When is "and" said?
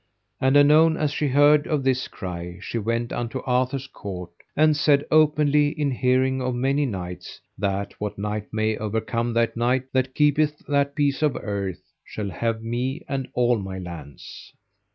0.39-0.57, 4.57-4.75, 13.07-13.27